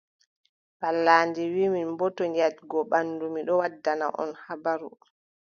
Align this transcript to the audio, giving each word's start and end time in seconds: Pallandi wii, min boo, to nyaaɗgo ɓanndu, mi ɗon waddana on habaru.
Pallandi 0.79 1.41
wii, 1.53 1.71
min 1.73 1.89
boo, 1.97 2.11
to 2.15 2.23
nyaaɗgo 2.35 2.79
ɓanndu, 2.91 3.25
mi 3.33 3.41
ɗon 3.47 3.59
waddana 3.61 4.05
on 4.21 4.31
habaru. 4.43 4.89